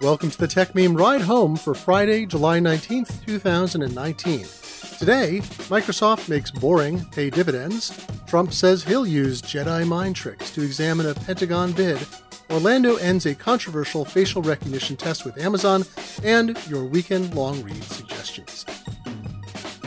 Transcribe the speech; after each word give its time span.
Welcome 0.00 0.30
to 0.30 0.38
the 0.38 0.48
Techmeme 0.48 0.98
Ride 0.98 1.20
Home 1.20 1.56
for 1.56 1.74
Friday, 1.74 2.24
July 2.24 2.58
19th, 2.58 3.22
2019. 3.26 4.46
Today, 4.98 5.40
Microsoft 5.68 6.26
makes 6.26 6.50
boring 6.50 7.04
pay 7.10 7.28
dividends. 7.28 8.06
Trump 8.26 8.54
says 8.54 8.82
he'll 8.82 9.06
use 9.06 9.42
Jedi 9.42 9.86
mind 9.86 10.16
tricks 10.16 10.52
to 10.52 10.62
examine 10.62 11.04
a 11.04 11.14
Pentagon 11.14 11.72
bid. 11.72 11.98
Orlando 12.48 12.96
ends 12.96 13.26
a 13.26 13.34
controversial 13.34 14.06
facial 14.06 14.40
recognition 14.40 14.96
test 14.96 15.26
with 15.26 15.36
Amazon, 15.36 15.84
and 16.24 16.58
your 16.66 16.86
weekend 16.86 17.34
long 17.34 17.62
read 17.62 17.84
suggestions. 17.84 18.64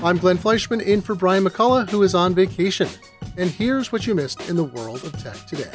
I'm 0.04 0.20
Glenn 0.20 0.38
Fleishman 0.38 0.82
in 0.82 1.02
for 1.02 1.16
Brian 1.16 1.44
McCullough, 1.44 1.90
who 1.90 2.04
is 2.04 2.14
on 2.14 2.36
vacation. 2.36 2.88
And 3.36 3.50
here's 3.50 3.92
what 3.92 4.06
you 4.06 4.14
missed 4.14 4.48
in 4.48 4.58
the 4.58 4.64
world 4.64 5.04
of 5.04 5.20
tech 5.24 5.48
today. 5.48 5.72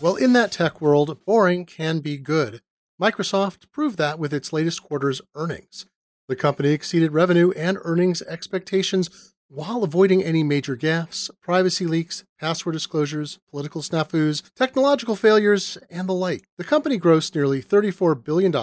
Well, 0.00 0.16
in 0.16 0.32
that 0.32 0.50
tech 0.50 0.80
world, 0.80 1.18
boring 1.26 1.66
can 1.66 1.98
be 1.98 2.16
good. 2.16 2.62
Microsoft 2.98 3.70
proved 3.70 3.98
that 3.98 4.18
with 4.18 4.32
its 4.32 4.50
latest 4.50 4.82
quarter's 4.82 5.20
earnings. 5.34 5.84
The 6.26 6.36
company 6.36 6.70
exceeded 6.70 7.12
revenue 7.12 7.50
and 7.50 7.76
earnings 7.82 8.22
expectations 8.22 9.10
while 9.50 9.84
avoiding 9.84 10.22
any 10.22 10.42
major 10.42 10.74
gaffes, 10.74 11.28
privacy 11.42 11.84
leaks, 11.84 12.24
password 12.38 12.72
disclosures, 12.72 13.40
political 13.50 13.82
snafus, 13.82 14.42
technological 14.54 15.16
failures, 15.16 15.76
and 15.90 16.08
the 16.08 16.14
like. 16.14 16.44
The 16.56 16.64
company 16.64 16.98
grossed 16.98 17.34
nearly 17.34 17.62
$34 17.62 18.24
billion 18.24 18.54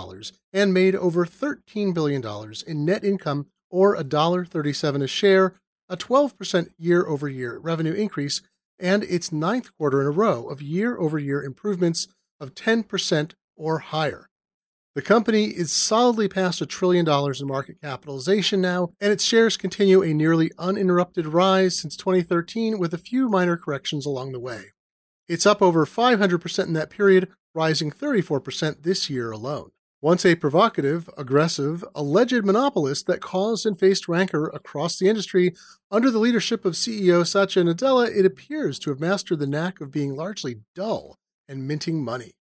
and 0.53 0.73
made 0.73 0.95
over 0.95 1.23
$13 1.23 1.93
billion 1.93 2.25
in 2.65 2.85
net 2.85 3.03
income 3.03 3.45
or 3.69 3.95
$1.37 3.95 5.03
a 5.03 5.07
share, 5.07 5.53
a 5.87 5.97
12% 5.97 6.69
year 6.79 7.05
over 7.05 7.29
year 7.29 7.59
revenue 7.59 7.93
increase 7.93 8.41
and 8.79 9.03
its 9.03 9.31
ninth 9.31 9.75
quarter 9.77 10.01
in 10.01 10.07
a 10.07 10.11
row 10.11 10.47
of 10.47 10.61
year 10.61 10.97
over 10.97 11.17
year 11.17 11.43
improvements 11.43 12.07
of 12.39 12.53
10% 12.53 13.33
or 13.55 13.79
higher. 13.79 14.29
The 14.95 15.01
company 15.03 15.45
is 15.45 15.71
solidly 15.71 16.27
past 16.27 16.59
a 16.59 16.65
trillion 16.65 17.05
dollars 17.05 17.39
in 17.39 17.47
market 17.47 17.79
capitalization 17.81 18.61
now, 18.61 18.89
and 18.99 19.11
its 19.11 19.23
shares 19.23 19.55
continue 19.55 20.01
a 20.01 20.11
nearly 20.11 20.51
uninterrupted 20.57 21.27
rise 21.27 21.77
since 21.77 21.95
2013 21.95 22.79
with 22.79 22.95
a 22.95 22.97
few 22.97 23.29
minor 23.29 23.57
corrections 23.57 24.07
along 24.07 24.31
the 24.31 24.39
way. 24.39 24.73
It's 25.27 25.45
up 25.45 25.61
over 25.61 25.85
500% 25.85 26.65
in 26.65 26.73
that 26.73 26.89
period, 26.89 27.29
rising 27.53 27.91
34% 27.91 28.81
this 28.81 29.07
year 29.07 29.29
alone. 29.29 29.69
Once 30.01 30.23
a 30.27 30.35
provocative, 30.35 31.09
aggressive, 31.17 31.83
alleged 31.95 32.45
monopolist 32.45 33.07
that 33.07 33.19
caused 33.19 33.65
and 33.65 33.79
faced 33.79 34.07
rancor 34.07 34.45
across 34.49 34.99
the 34.99 35.09
industry, 35.09 35.55
under 35.89 36.11
the 36.11 36.19
leadership 36.19 36.65
of 36.65 36.73
CEO 36.73 37.25
Satya 37.25 37.63
Nadella, 37.63 38.07
it 38.15 38.23
appears 38.23 38.77
to 38.77 38.91
have 38.91 38.99
mastered 38.99 39.39
the 39.39 39.47
knack 39.47 39.81
of 39.81 39.91
being 39.91 40.15
largely 40.15 40.59
dull 40.75 41.17
and 41.49 41.67
minting 41.67 42.03
money. 42.03 42.33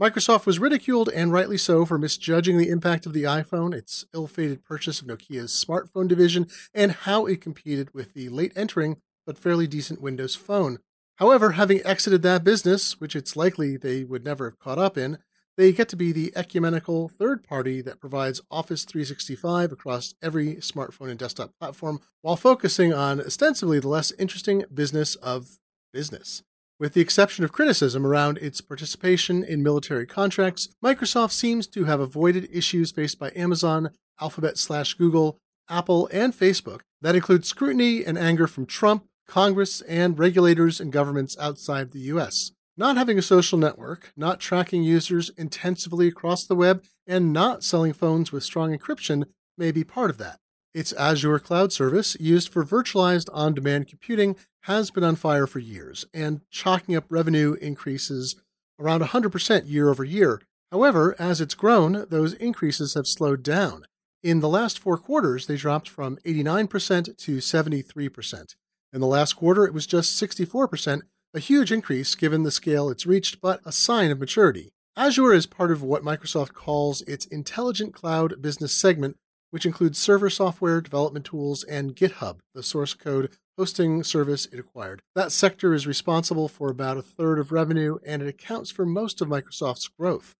Microsoft 0.00 0.46
was 0.46 0.58
ridiculed, 0.58 1.10
and 1.10 1.30
rightly 1.30 1.58
so, 1.58 1.84
for 1.84 1.98
misjudging 1.98 2.56
the 2.56 2.70
impact 2.70 3.04
of 3.04 3.12
the 3.12 3.24
iPhone, 3.24 3.74
its 3.74 4.06
ill 4.14 4.26
fated 4.26 4.64
purchase 4.64 5.02
of 5.02 5.06
Nokia's 5.06 5.52
smartphone 5.52 6.08
division, 6.08 6.46
and 6.72 6.90
how 6.90 7.26
it 7.26 7.42
competed 7.42 7.92
with 7.92 8.14
the 8.14 8.30
late 8.30 8.52
entering 8.56 8.96
but 9.26 9.38
fairly 9.38 9.66
decent 9.66 10.00
Windows 10.00 10.34
Phone. 10.34 10.78
However, 11.16 11.52
having 11.52 11.84
exited 11.84 12.22
that 12.22 12.44
business, 12.44 12.98
which 12.98 13.14
it's 13.14 13.36
likely 13.36 13.76
they 13.76 14.04
would 14.04 14.24
never 14.24 14.46
have 14.50 14.58
caught 14.58 14.78
up 14.78 14.96
in, 14.96 15.18
they 15.56 15.72
get 15.72 15.88
to 15.90 15.96
be 15.96 16.12
the 16.12 16.32
ecumenical 16.34 17.08
third 17.08 17.42
party 17.44 17.80
that 17.80 18.00
provides 18.00 18.40
Office 18.50 18.84
365 18.84 19.72
across 19.72 20.14
every 20.22 20.56
smartphone 20.56 21.10
and 21.10 21.18
desktop 21.18 21.50
platform 21.60 22.00
while 22.22 22.36
focusing 22.36 22.92
on 22.92 23.20
ostensibly 23.20 23.78
the 23.78 23.88
less 23.88 24.12
interesting 24.12 24.64
business 24.72 25.14
of 25.16 25.58
business. 25.92 26.42
With 26.80 26.94
the 26.94 27.00
exception 27.00 27.44
of 27.44 27.52
criticism 27.52 28.04
around 28.04 28.38
its 28.38 28.60
participation 28.60 29.44
in 29.44 29.62
military 29.62 30.06
contracts, 30.06 30.68
Microsoft 30.84 31.30
seems 31.30 31.68
to 31.68 31.84
have 31.84 32.00
avoided 32.00 32.48
issues 32.52 32.90
faced 32.90 33.18
by 33.18 33.30
Amazon, 33.36 33.90
Alphabet 34.20 34.58
slash 34.58 34.94
Google, 34.94 35.38
Apple, 35.68 36.08
and 36.12 36.32
Facebook 36.32 36.80
that 37.00 37.14
include 37.14 37.46
scrutiny 37.46 38.04
and 38.04 38.18
anger 38.18 38.48
from 38.48 38.66
Trump, 38.66 39.06
Congress, 39.28 39.82
and 39.82 40.18
regulators 40.18 40.80
and 40.80 40.92
governments 40.92 41.36
outside 41.38 41.92
the 41.92 42.00
US. 42.00 42.50
Not 42.76 42.96
having 42.96 43.18
a 43.18 43.22
social 43.22 43.56
network, 43.56 44.12
not 44.16 44.40
tracking 44.40 44.82
users 44.82 45.30
intensively 45.36 46.08
across 46.08 46.44
the 46.44 46.56
web, 46.56 46.82
and 47.06 47.32
not 47.32 47.62
selling 47.62 47.92
phones 47.92 48.32
with 48.32 48.42
strong 48.42 48.76
encryption 48.76 49.24
may 49.56 49.70
be 49.70 49.84
part 49.84 50.10
of 50.10 50.18
that. 50.18 50.40
Its 50.74 50.92
Azure 50.94 51.38
cloud 51.38 51.72
service, 51.72 52.16
used 52.18 52.48
for 52.48 52.64
virtualized 52.64 53.28
on 53.32 53.54
demand 53.54 53.86
computing, 53.86 54.34
has 54.62 54.90
been 54.90 55.04
on 55.04 55.14
fire 55.14 55.46
for 55.46 55.60
years 55.60 56.04
and 56.12 56.40
chalking 56.50 56.96
up 56.96 57.04
revenue 57.08 57.54
increases 57.60 58.34
around 58.80 59.02
100% 59.02 59.70
year 59.70 59.88
over 59.88 60.02
year. 60.02 60.42
However, 60.72 61.14
as 61.16 61.40
it's 61.40 61.54
grown, 61.54 62.06
those 62.10 62.32
increases 62.34 62.94
have 62.94 63.06
slowed 63.06 63.44
down. 63.44 63.84
In 64.24 64.40
the 64.40 64.48
last 64.48 64.80
four 64.80 64.98
quarters, 64.98 65.46
they 65.46 65.56
dropped 65.56 65.88
from 65.88 66.16
89% 66.24 67.16
to 67.18 67.36
73%. 67.36 68.56
In 68.92 69.00
the 69.00 69.06
last 69.06 69.34
quarter, 69.34 69.64
it 69.64 69.74
was 69.74 69.86
just 69.86 70.20
64%, 70.20 71.02
a 71.34 71.40
huge 71.40 71.72
increase 71.72 72.14
given 72.14 72.44
the 72.44 72.50
scale 72.50 72.88
it's 72.88 73.06
reached, 73.06 73.40
but 73.40 73.60
a 73.64 73.72
sign 73.72 74.10
of 74.10 74.20
maturity. 74.20 74.70
Azure 74.96 75.32
is 75.32 75.46
part 75.46 75.72
of 75.72 75.82
what 75.82 76.04
Microsoft 76.04 76.52
calls 76.52 77.02
its 77.02 77.26
Intelligent 77.26 77.92
Cloud 77.92 78.40
Business 78.40 78.72
segment, 78.72 79.16
which 79.50 79.66
includes 79.66 79.98
server 79.98 80.30
software, 80.30 80.80
development 80.80 81.26
tools, 81.26 81.64
and 81.64 81.96
GitHub, 81.96 82.38
the 82.54 82.62
source 82.62 82.94
code 82.94 83.30
hosting 83.58 84.02
service 84.02 84.46
it 84.46 84.58
acquired. 84.58 85.02
That 85.14 85.32
sector 85.32 85.74
is 85.74 85.86
responsible 85.86 86.48
for 86.48 86.70
about 86.70 86.96
a 86.96 87.02
third 87.02 87.38
of 87.38 87.52
revenue, 87.52 87.98
and 88.06 88.22
it 88.22 88.28
accounts 88.28 88.70
for 88.70 88.86
most 88.86 89.20
of 89.20 89.28
Microsoft's 89.28 89.88
growth. 89.88 90.34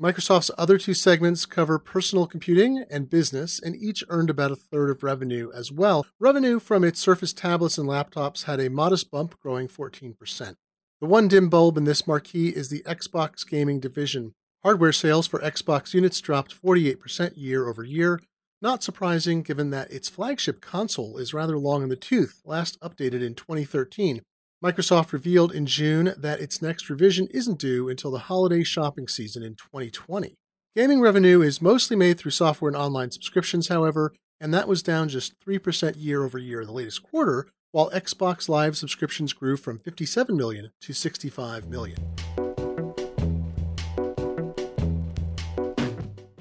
Microsoft's 0.00 0.52
other 0.56 0.78
two 0.78 0.94
segments 0.94 1.44
cover 1.44 1.76
personal 1.76 2.24
computing 2.24 2.84
and 2.88 3.10
business, 3.10 3.58
and 3.58 3.74
each 3.74 4.04
earned 4.08 4.30
about 4.30 4.52
a 4.52 4.56
third 4.56 4.90
of 4.90 5.02
revenue 5.02 5.50
as 5.52 5.72
well. 5.72 6.06
Revenue 6.20 6.60
from 6.60 6.84
its 6.84 7.00
Surface 7.00 7.32
tablets 7.32 7.78
and 7.78 7.88
laptops 7.88 8.44
had 8.44 8.60
a 8.60 8.70
modest 8.70 9.10
bump, 9.10 9.36
growing 9.40 9.66
14%. 9.66 10.54
The 11.00 11.06
one 11.06 11.26
dim 11.26 11.48
bulb 11.48 11.76
in 11.76 11.82
this 11.82 12.06
marquee 12.06 12.50
is 12.50 12.68
the 12.68 12.82
Xbox 12.82 13.44
gaming 13.44 13.80
division. 13.80 14.34
Hardware 14.62 14.92
sales 14.92 15.26
for 15.26 15.40
Xbox 15.40 15.92
units 15.92 16.20
dropped 16.20 16.54
48% 16.54 17.32
year 17.34 17.68
over 17.68 17.82
year. 17.82 18.20
Not 18.62 18.84
surprising 18.84 19.42
given 19.42 19.70
that 19.70 19.90
its 19.90 20.08
flagship 20.08 20.60
console 20.60 21.18
is 21.18 21.34
rather 21.34 21.58
long 21.58 21.82
in 21.82 21.88
the 21.88 21.96
tooth, 21.96 22.40
last 22.44 22.80
updated 22.80 23.24
in 23.24 23.34
2013. 23.34 24.22
Microsoft 24.64 25.12
revealed 25.12 25.52
in 25.52 25.66
June 25.66 26.12
that 26.18 26.40
its 26.40 26.60
next 26.60 26.90
revision 26.90 27.28
isn't 27.30 27.60
due 27.60 27.88
until 27.88 28.10
the 28.10 28.18
holiday 28.18 28.64
shopping 28.64 29.06
season 29.06 29.44
in 29.44 29.54
2020. 29.54 30.34
Gaming 30.74 31.00
revenue 31.00 31.40
is 31.42 31.62
mostly 31.62 31.96
made 31.96 32.18
through 32.18 32.32
software 32.32 32.68
and 32.68 32.76
online 32.76 33.12
subscriptions, 33.12 33.68
however, 33.68 34.12
and 34.40 34.52
that 34.52 34.66
was 34.66 34.82
down 34.82 35.08
just 35.08 35.38
3% 35.46 35.94
year 35.96 36.24
over 36.24 36.38
year 36.38 36.60
in 36.60 36.66
the 36.66 36.72
latest 36.72 37.04
quarter, 37.04 37.46
while 37.70 37.88
Xbox 37.90 38.48
Live 38.48 38.76
subscriptions 38.76 39.32
grew 39.32 39.56
from 39.56 39.78
57 39.78 40.36
million 40.36 40.72
to 40.80 40.92
65 40.92 41.68
million. 41.68 41.98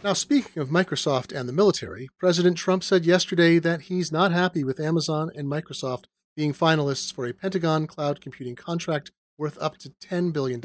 Now, 0.04 0.14
speaking 0.14 0.60
of 0.60 0.70
Microsoft 0.70 1.38
and 1.38 1.48
the 1.48 1.54
military, 1.54 2.10
President 2.18 2.58
Trump 2.58 2.84
said 2.84 3.06
yesterday 3.06 3.60
that 3.60 3.82
he's 3.82 4.12
not 4.12 4.32
happy 4.32 4.64
with 4.64 4.80
Amazon 4.80 5.30
and 5.36 5.48
Microsoft 5.48 6.06
being 6.38 6.54
finalists 6.54 7.12
for 7.12 7.26
a 7.26 7.34
Pentagon 7.34 7.88
cloud 7.88 8.22
computing 8.22 8.56
contract 8.56 9.12
worth 9.40 9.58
up 9.60 9.78
to 9.80 9.90
$10 9.90 10.32
billion. 10.32 10.62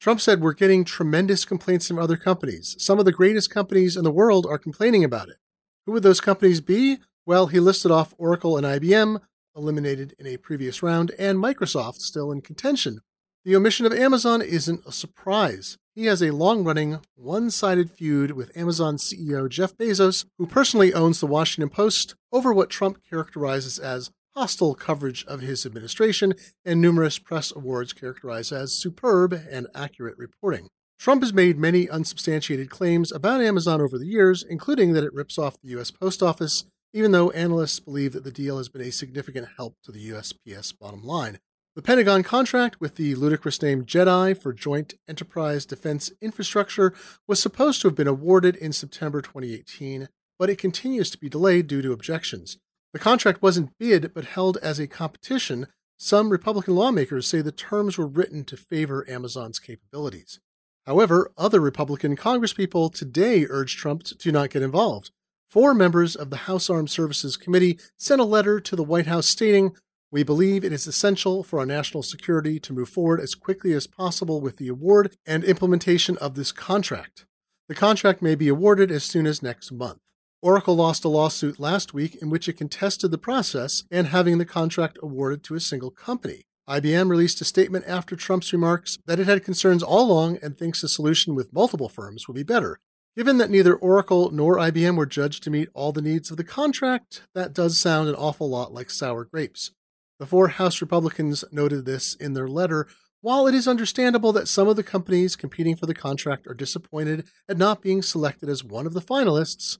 Trump 0.00 0.20
said, 0.20 0.40
We're 0.40 0.52
getting 0.54 0.84
tremendous 0.84 1.44
complaints 1.44 1.88
from 1.88 1.98
other 1.98 2.16
companies. 2.16 2.76
Some 2.78 3.00
of 3.00 3.04
the 3.04 3.12
greatest 3.12 3.50
companies 3.50 3.96
in 3.96 4.04
the 4.04 4.12
world 4.12 4.46
are 4.46 4.56
complaining 4.56 5.02
about 5.02 5.28
it. 5.28 5.36
Who 5.84 5.92
would 5.92 6.04
those 6.04 6.20
companies 6.20 6.60
be? 6.60 6.98
Well, 7.26 7.48
he 7.48 7.58
listed 7.58 7.90
off 7.90 8.14
Oracle 8.16 8.56
and 8.56 8.64
IBM, 8.64 9.20
eliminated 9.56 10.14
in 10.18 10.26
a 10.26 10.36
previous 10.36 10.82
round, 10.82 11.10
and 11.18 11.38
Microsoft, 11.38 12.00
still 12.00 12.30
in 12.30 12.40
contention. 12.40 13.00
The 13.44 13.56
omission 13.56 13.86
of 13.86 13.92
Amazon 13.92 14.40
isn't 14.42 14.86
a 14.86 14.92
surprise. 14.92 15.76
He 15.94 16.06
has 16.06 16.22
a 16.22 16.30
long 16.30 16.62
running, 16.62 17.00
one 17.16 17.50
sided 17.50 17.90
feud 17.90 18.32
with 18.32 18.56
Amazon 18.56 18.96
CEO 18.96 19.48
Jeff 19.48 19.76
Bezos, 19.76 20.26
who 20.38 20.46
personally 20.46 20.94
owns 20.94 21.18
the 21.18 21.26
Washington 21.26 21.70
Post, 21.70 22.14
over 22.30 22.52
what 22.52 22.70
Trump 22.70 22.98
characterizes 23.08 23.78
as 23.78 24.10
hostile 24.34 24.74
coverage 24.74 25.24
of 25.26 25.40
his 25.40 25.66
administration 25.66 26.34
and 26.64 26.80
numerous 26.80 27.18
press 27.18 27.52
awards 27.54 27.92
characterized 27.92 28.52
as 28.52 28.72
superb 28.72 29.32
and 29.32 29.66
accurate 29.74 30.16
reporting. 30.18 30.68
Trump 30.98 31.22
has 31.22 31.32
made 31.32 31.58
many 31.58 31.88
unsubstantiated 31.88 32.70
claims 32.70 33.12
about 33.12 33.40
Amazon 33.40 33.80
over 33.80 33.98
the 33.98 34.06
years, 34.06 34.42
including 34.42 34.92
that 34.92 35.04
it 35.04 35.14
rips 35.14 35.38
off 35.38 35.60
the 35.62 35.70
U.S. 35.70 35.90
Post 35.92 36.22
Office, 36.22 36.64
even 36.92 37.12
though 37.12 37.30
analysts 37.30 37.78
believe 37.78 38.12
that 38.12 38.24
the 38.24 38.32
deal 38.32 38.58
has 38.58 38.68
been 38.68 38.82
a 38.82 38.90
significant 38.90 39.48
help 39.56 39.76
to 39.84 39.92
the 39.92 40.10
USPS 40.10 40.76
bottom 40.78 41.04
line. 41.04 41.38
The 41.76 41.82
Pentagon 41.82 42.24
contract 42.24 42.80
with 42.80 42.96
the 42.96 43.14
ludicrous 43.14 43.62
name 43.62 43.84
JEDI 43.84 44.36
for 44.36 44.52
Joint 44.52 44.94
Enterprise 45.06 45.64
Defense 45.64 46.10
Infrastructure 46.20 46.92
was 47.28 47.40
supposed 47.40 47.80
to 47.82 47.88
have 47.88 47.94
been 47.94 48.08
awarded 48.08 48.56
in 48.56 48.72
September 48.72 49.22
2018, 49.22 50.08
but 50.40 50.50
it 50.50 50.58
continues 50.58 51.08
to 51.10 51.18
be 51.18 51.28
delayed 51.28 51.68
due 51.68 51.82
to 51.82 51.92
objections. 51.92 52.58
The 52.98 53.04
contract 53.04 53.42
wasn't 53.42 53.78
bid 53.78 54.12
but 54.12 54.24
held 54.24 54.56
as 54.56 54.80
a 54.80 54.88
competition. 54.88 55.68
Some 56.00 56.30
Republican 56.30 56.74
lawmakers 56.74 57.28
say 57.28 57.40
the 57.40 57.52
terms 57.52 57.96
were 57.96 58.08
written 58.08 58.42
to 58.46 58.56
favor 58.56 59.08
Amazon's 59.08 59.60
capabilities. 59.60 60.40
However, 60.84 61.30
other 61.38 61.60
Republican 61.60 62.16
congresspeople 62.16 62.92
today 62.92 63.46
urged 63.48 63.78
Trump 63.78 64.02
to 64.02 64.32
not 64.32 64.50
get 64.50 64.64
involved. 64.64 65.12
Four 65.48 65.74
members 65.74 66.16
of 66.16 66.30
the 66.30 66.48
House 66.48 66.68
Armed 66.68 66.90
Services 66.90 67.36
Committee 67.36 67.78
sent 67.96 68.20
a 68.20 68.24
letter 68.24 68.58
to 68.58 68.74
the 68.74 68.82
White 68.82 69.06
House 69.06 69.28
stating, 69.28 69.76
we 70.10 70.24
believe 70.24 70.64
it 70.64 70.72
is 70.72 70.88
essential 70.88 71.44
for 71.44 71.60
our 71.60 71.66
national 71.66 72.02
security 72.02 72.58
to 72.58 72.72
move 72.72 72.88
forward 72.88 73.20
as 73.20 73.36
quickly 73.36 73.74
as 73.74 73.86
possible 73.86 74.40
with 74.40 74.56
the 74.56 74.66
award 74.66 75.14
and 75.24 75.44
implementation 75.44 76.18
of 76.18 76.34
this 76.34 76.50
contract. 76.50 77.26
The 77.68 77.76
contract 77.76 78.22
may 78.22 78.34
be 78.34 78.48
awarded 78.48 78.90
as 78.90 79.04
soon 79.04 79.24
as 79.24 79.40
next 79.40 79.70
month. 79.70 80.00
Oracle 80.40 80.76
lost 80.76 81.04
a 81.04 81.08
lawsuit 81.08 81.58
last 81.58 81.92
week 81.92 82.14
in 82.22 82.30
which 82.30 82.48
it 82.48 82.52
contested 82.52 83.10
the 83.10 83.18
process 83.18 83.82
and 83.90 84.06
having 84.06 84.38
the 84.38 84.44
contract 84.44 84.96
awarded 85.02 85.42
to 85.42 85.56
a 85.56 85.60
single 85.60 85.90
company. 85.90 86.44
IBM 86.68 87.08
released 87.10 87.40
a 87.40 87.44
statement 87.44 87.84
after 87.88 88.14
Trump's 88.14 88.52
remarks 88.52 88.98
that 89.06 89.18
it 89.18 89.26
had 89.26 89.42
concerns 89.42 89.82
all 89.82 90.12
along 90.12 90.38
and 90.40 90.56
thinks 90.56 90.84
a 90.84 90.88
solution 90.88 91.34
with 91.34 91.52
multiple 91.52 91.88
firms 91.88 92.28
will 92.28 92.36
be 92.36 92.44
better. 92.44 92.78
Given 93.16 93.38
that 93.38 93.50
neither 93.50 93.74
Oracle 93.74 94.30
nor 94.30 94.58
IBM 94.58 94.96
were 94.96 95.06
judged 95.06 95.42
to 95.42 95.50
meet 95.50 95.70
all 95.74 95.90
the 95.90 96.02
needs 96.02 96.30
of 96.30 96.36
the 96.36 96.44
contract, 96.44 97.22
that 97.34 97.52
does 97.52 97.76
sound 97.76 98.08
an 98.08 98.14
awful 98.14 98.48
lot 98.48 98.72
like 98.72 98.90
sour 98.90 99.24
grapes. 99.24 99.72
The 100.20 100.26
four 100.26 100.48
House 100.48 100.80
Republicans 100.80 101.44
noted 101.50 101.84
this 101.84 102.14
in 102.14 102.34
their 102.34 102.46
letter. 102.46 102.86
While 103.22 103.48
it 103.48 103.56
is 103.56 103.66
understandable 103.66 104.32
that 104.34 104.46
some 104.46 104.68
of 104.68 104.76
the 104.76 104.84
companies 104.84 105.34
competing 105.34 105.74
for 105.74 105.86
the 105.86 105.94
contract 105.94 106.46
are 106.46 106.54
disappointed 106.54 107.26
at 107.48 107.58
not 107.58 107.82
being 107.82 108.02
selected 108.02 108.48
as 108.48 108.62
one 108.62 108.86
of 108.86 108.94
the 108.94 109.00
finalists, 109.00 109.78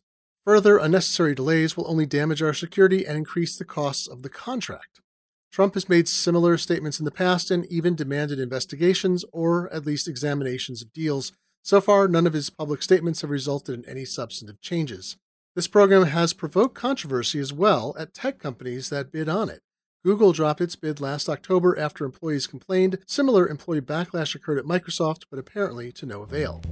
further 0.48 0.78
unnecessary 0.78 1.34
delays 1.34 1.76
will 1.76 1.86
only 1.90 2.06
damage 2.06 2.40
our 2.40 2.54
security 2.54 3.04
and 3.04 3.18
increase 3.18 3.58
the 3.58 3.66
costs 3.66 4.08
of 4.08 4.22
the 4.22 4.30
contract. 4.30 5.02
Trump 5.52 5.74
has 5.74 5.90
made 5.90 6.08
similar 6.08 6.56
statements 6.56 6.98
in 6.98 7.04
the 7.04 7.10
past 7.10 7.50
and 7.50 7.66
even 7.66 7.94
demanded 7.94 8.38
investigations 8.40 9.26
or 9.30 9.70
at 9.74 9.84
least 9.84 10.08
examinations 10.08 10.80
of 10.80 10.90
deals. 10.94 11.32
So 11.62 11.82
far, 11.82 12.08
none 12.08 12.26
of 12.26 12.32
his 12.32 12.48
public 12.48 12.82
statements 12.82 13.20
have 13.20 13.28
resulted 13.28 13.74
in 13.74 13.90
any 13.90 14.06
substantive 14.06 14.58
changes. 14.62 15.18
This 15.54 15.68
program 15.68 16.04
has 16.04 16.32
provoked 16.32 16.74
controversy 16.74 17.40
as 17.40 17.52
well 17.52 17.94
at 17.98 18.14
tech 18.14 18.38
companies 18.38 18.88
that 18.88 19.12
bid 19.12 19.28
on 19.28 19.50
it. 19.50 19.60
Google 20.02 20.32
dropped 20.32 20.62
its 20.62 20.76
bid 20.76 20.98
last 20.98 21.28
October 21.28 21.78
after 21.78 22.06
employees 22.06 22.46
complained. 22.46 22.96
Similar 23.06 23.46
employee 23.48 23.82
backlash 23.82 24.34
occurred 24.34 24.58
at 24.58 24.64
Microsoft, 24.64 25.24
but 25.30 25.38
apparently 25.38 25.92
to 25.92 26.06
no 26.06 26.22
avail. 26.22 26.62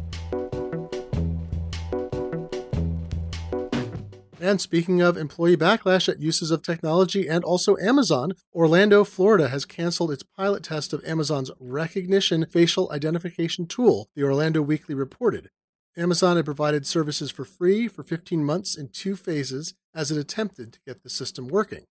And 4.38 4.60
speaking 4.60 5.00
of 5.00 5.16
employee 5.16 5.56
backlash 5.56 6.10
at 6.10 6.20
uses 6.20 6.50
of 6.50 6.62
technology 6.62 7.26
and 7.26 7.42
also 7.42 7.78
Amazon, 7.78 8.34
Orlando, 8.54 9.02
Florida 9.02 9.48
has 9.48 9.64
canceled 9.64 10.10
its 10.10 10.22
pilot 10.22 10.62
test 10.62 10.92
of 10.92 11.02
Amazon's 11.06 11.50
Rekognition 11.52 12.50
facial 12.52 12.92
identification 12.92 13.66
tool, 13.66 14.10
the 14.14 14.22
Orlando 14.22 14.60
Weekly 14.60 14.94
reported. 14.94 15.48
Amazon 15.96 16.36
had 16.36 16.44
provided 16.44 16.86
services 16.86 17.30
for 17.30 17.46
free 17.46 17.88
for 17.88 18.02
15 18.02 18.44
months 18.44 18.76
in 18.76 18.90
two 18.90 19.16
phases 19.16 19.72
as 19.94 20.10
it 20.10 20.18
attempted 20.18 20.74
to 20.74 20.80
get 20.86 21.02
the 21.02 21.08
system 21.08 21.48
working. 21.48 21.84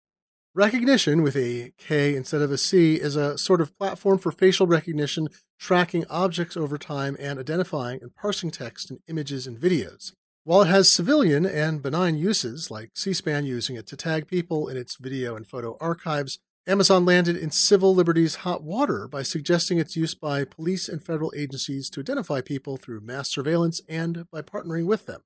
Rekognition 0.55 1.23
with 1.23 1.37
a 1.37 1.71
K 1.77 2.13
instead 2.13 2.41
of 2.41 2.51
a 2.51 2.57
C 2.57 2.95
is 2.95 3.15
a 3.15 3.37
sort 3.37 3.61
of 3.61 3.75
platform 3.77 4.19
for 4.19 4.33
facial 4.33 4.67
recognition, 4.67 5.29
tracking 5.57 6.05
objects 6.09 6.57
over 6.57 6.77
time 6.77 7.15
and 7.19 7.39
identifying 7.39 7.99
and 8.01 8.13
parsing 8.13 8.51
text 8.51 8.91
and 8.91 8.99
images 9.07 9.47
and 9.47 9.57
videos. 9.57 10.11
While 10.45 10.63
it 10.63 10.67
has 10.67 10.91
civilian 10.91 11.45
and 11.45 11.81
benign 11.81 12.17
uses, 12.17 12.69
like 12.69 12.89
C 12.95 13.13
SPAN 13.13 13.45
using 13.45 13.77
it 13.77 13.87
to 13.87 13.95
tag 13.95 14.27
people 14.27 14.67
in 14.67 14.75
its 14.75 14.97
video 14.97 15.37
and 15.37 15.47
photo 15.47 15.77
archives, 15.79 16.37
Amazon 16.67 17.05
landed 17.05 17.37
in 17.37 17.49
civil 17.49 17.95
liberties 17.95 18.35
hot 18.35 18.61
water 18.61 19.07
by 19.07 19.23
suggesting 19.23 19.77
its 19.77 19.95
use 19.95 20.15
by 20.15 20.43
police 20.43 20.89
and 20.89 21.01
federal 21.01 21.31
agencies 21.33 21.89
to 21.91 22.01
identify 22.01 22.41
people 22.41 22.75
through 22.75 22.99
mass 22.99 23.29
surveillance 23.29 23.79
and 23.87 24.29
by 24.31 24.41
partnering 24.41 24.85
with 24.85 25.05
them. 25.05 25.21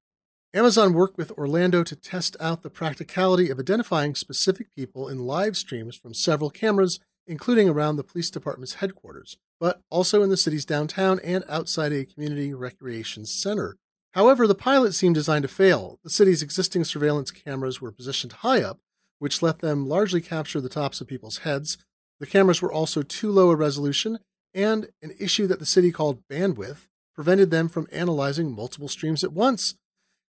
Amazon 0.53 0.93
worked 0.93 1.17
with 1.17 1.31
Orlando 1.31 1.83
to 1.83 1.95
test 1.95 2.37
out 2.39 2.61
the 2.61 2.69
practicality 2.69 3.49
of 3.49 3.57
identifying 3.57 4.13
specific 4.13 4.67
people 4.75 5.07
in 5.07 5.25
live 5.25 5.57
streams 5.57 5.95
from 5.95 6.13
several 6.13 6.51
cameras, 6.51 6.99
including 7.25 7.67
around 7.67 7.95
the 7.95 8.03
police 8.03 8.29
department's 8.29 8.75
headquarters, 8.75 9.37
but 9.59 9.81
also 9.89 10.21
in 10.21 10.29
the 10.29 10.37
city's 10.37 10.65
downtown 10.65 11.19
and 11.23 11.43
outside 11.49 11.91
a 11.91 12.05
community 12.05 12.53
recreation 12.53 13.25
center. 13.25 13.77
However, 14.17 14.47
the 14.47 14.55
pilot 14.55 14.93
seemed 14.93 15.15
designed 15.15 15.43
to 15.43 15.47
fail. 15.47 15.99
The 16.03 16.09
city's 16.09 16.43
existing 16.43 16.83
surveillance 16.83 17.31
cameras 17.31 17.79
were 17.79 17.93
positioned 17.93 18.33
high 18.33 18.61
up, 18.61 18.79
which 19.19 19.41
let 19.41 19.59
them 19.59 19.87
largely 19.87 20.19
capture 20.19 20.59
the 20.59 20.67
tops 20.67 20.99
of 20.99 21.07
people's 21.07 21.39
heads. 21.39 21.77
The 22.19 22.27
cameras 22.27 22.61
were 22.61 22.73
also 22.73 23.01
too 23.01 23.31
low 23.31 23.51
a 23.51 23.55
resolution, 23.55 24.19
and 24.53 24.89
an 25.01 25.13
issue 25.17 25.47
that 25.47 25.59
the 25.59 25.65
city 25.65 25.91
called 25.91 26.27
bandwidth 26.27 26.87
prevented 27.15 27.51
them 27.51 27.69
from 27.69 27.87
analyzing 27.93 28.51
multiple 28.51 28.89
streams 28.89 29.23
at 29.23 29.31
once 29.31 29.75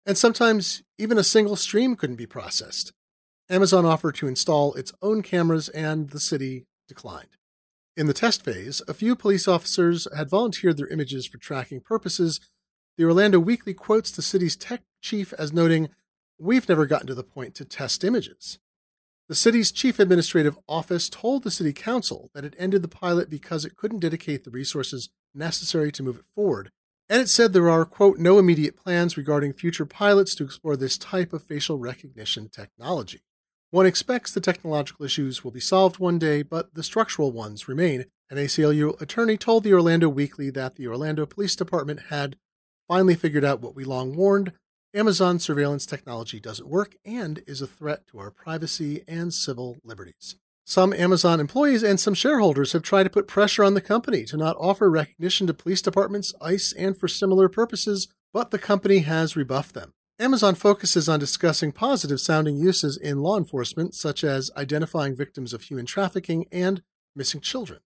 and 0.06 0.18
sometimes 0.18 0.84
even 0.98 1.18
a 1.18 1.24
single 1.24 1.56
stream 1.56 1.96
couldn't 1.96 2.18
be 2.18 2.26
processed. 2.26 2.94
Amazon 3.50 3.86
offered 3.86 4.16
to 4.16 4.28
install 4.28 4.74
its 4.74 4.94
own 5.02 5.22
cameras, 5.22 5.70
and 5.70 6.10
the 6.10 6.20
city 6.20 6.66
declined. 6.88 7.38
In 7.96 8.08
the 8.08 8.14
test 8.14 8.44
phase, 8.44 8.82
a 8.88 8.94
few 8.94 9.16
police 9.16 9.48
officers 9.48 10.08
had 10.16 10.30
volunteered 10.30 10.78
their 10.78 10.88
images 10.88 11.28
for 11.28 11.38
tracking 11.38 11.80
purposes. 11.80 12.40
The 12.98 13.06
Orlando 13.06 13.40
Weekly 13.40 13.74
quotes 13.74 14.12
the 14.12 14.22
city's 14.22 14.56
tech 14.56 14.84
chief 15.02 15.34
as 15.34 15.54
noting, 15.54 15.90
We've 16.40 16.68
never 16.68 16.86
gotten 16.86 17.08
to 17.08 17.16
the 17.16 17.24
point 17.24 17.56
to 17.56 17.66
test 17.66 18.04
images. 18.04 18.60
The 19.30 19.36
city's 19.36 19.72
chief 19.72 20.00
administrative 20.00 20.58
office 20.68 21.10
told 21.10 21.44
the 21.44 21.52
city 21.52 21.74
council 21.74 22.30
that 22.34 22.44
it 22.44 22.56
ended 22.60 22.82
the 22.82 22.88
pilot 22.88 23.30
because 23.30 23.64
it 23.64 23.78
couldn't 23.78 24.00
dedicate 24.00 24.44
the 24.44 24.52
resources 24.52 25.10
necessary 25.34 25.92
to 25.94 26.04
move 26.04 26.18
it 26.18 26.26
forward 26.36 26.72
and 27.10 27.22
it 27.22 27.30
said 27.30 27.54
there 27.54 27.70
are, 27.70 27.86
quote, 27.86 28.18
no 28.18 28.40
immediate 28.40 28.78
plans 28.78 29.18
regarding 29.18 29.54
future 29.54 29.86
pilots 29.86 30.34
to 30.36 30.44
explore 30.44 30.76
this 30.76 30.98
type 30.98 31.34
of 31.34 31.44
facial 31.44 31.78
recognition 31.78 32.50
technology. 32.50 33.22
One 33.72 33.86
expects 33.86 34.32
the 34.32 34.42
technological 34.42 35.06
issues 35.06 35.44
will 35.44 35.52
be 35.52 35.60
solved 35.60 36.00
one 36.00 36.20
day, 36.20 36.44
but 36.44 36.74
the 36.74 36.84
structural 36.84 37.32
ones 37.32 37.68
remain. 37.68 38.06
An 38.30 38.38
ACLU 38.38 39.00
attorney 39.02 39.38
told 39.38 39.64
the 39.64 39.74
Orlando 39.74 40.10
Weekly 40.10 40.50
that 40.52 40.76
the 40.76 40.88
Orlando 40.88 41.26
Police 41.26 41.56
Department 41.56 42.04
had 42.10 42.38
finally 42.94 43.16
figured 43.16 43.44
out 43.44 43.60
what 43.60 43.76
we 43.76 43.84
long 43.84 44.16
warned 44.16 44.54
Amazon 44.94 45.40
surveillance 45.40 45.84
technology 45.84 46.40
doesn't 46.40 46.70
work 46.70 46.96
and 47.04 47.42
is 47.48 47.60
a 47.60 47.66
threat 47.66 48.06
to 48.06 48.20
our 48.20 48.30
privacy 48.30 49.04
and 49.08 49.34
civil 49.34 49.78
liberties. 49.84 50.36
Some 50.64 50.94
Amazon 50.94 51.40
employees 51.40 51.82
and 51.82 52.00
some 52.00 52.14
shareholders 52.14 52.72
have 52.74 52.84
tried 52.84 53.06
to 53.06 53.10
put 53.10 53.28
pressure 53.28 53.64
on 53.64 53.74
the 53.74 53.82
company 53.82 54.26
to 54.26 54.38
not 54.38 54.56
offer 54.60 54.92
Rekognition 54.92 55.48
to 55.48 55.56
police 55.56 55.82
departments, 55.82 56.36
ICE, 56.40 56.72
and 56.74 56.96
for 56.96 57.08
similar 57.08 57.50
purposes, 57.50 58.10
but 58.32 58.52
the 58.52 58.60
company 58.60 59.00
has 59.00 59.36
rebuffed 59.36 59.74
them. 59.74 59.94
Amazon 60.20 60.54
focuses 60.54 61.10
on 61.10 61.20
discussing 61.20 61.72
positive 61.72 62.22
sounding 62.22 62.58
uses 62.58 62.96
in 62.96 63.24
law 63.24 63.40
enforcement, 63.40 63.96
such 63.96 64.24
as 64.24 64.52
identifying 64.56 65.16
victims 65.16 65.52
of 65.52 65.64
human 65.64 65.88
trafficking 65.88 66.46
and 66.52 66.84
missing 67.16 67.42
children. 67.42 67.80